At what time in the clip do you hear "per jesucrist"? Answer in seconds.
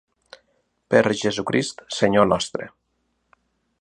0.93-1.85